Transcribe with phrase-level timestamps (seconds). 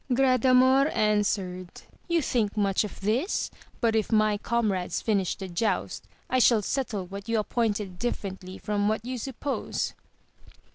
[0.11, 1.69] Gradamor answered,
[2.07, 3.51] You think much of this]
[3.81, 8.87] but if my comrades finish the joust, I shall settle what you appointed differently from
[8.89, 9.93] what you suppose